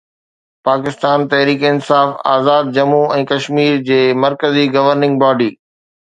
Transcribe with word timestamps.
پاڪستان 0.67 1.19
تحريڪ 1.33 1.61
انصاف 1.73 2.09
آزاد 2.35 2.73
ڄمون 2.77 3.13
۽ 3.19 3.27
ڪشمير 3.33 3.77
جي 3.91 4.01
مرڪزي 4.25 4.65
governing 4.79 5.23
body 5.27 5.49